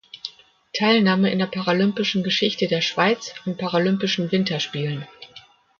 Teilnahme 0.73 1.29
in 1.31 1.37
der 1.37 1.45
Paralympischen 1.45 2.23
Geschichte 2.23 2.67
der 2.67 2.81
Schweiz 2.81 3.35
an 3.45 3.55
Paralympischen 3.55 4.31
Winterspielen. 4.31 5.05